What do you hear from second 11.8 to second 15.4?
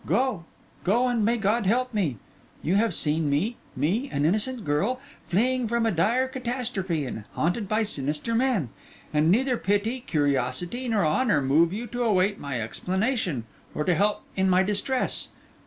to await my explanation or to help in my distress.